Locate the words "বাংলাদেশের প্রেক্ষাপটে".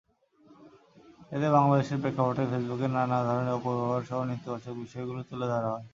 1.57-2.43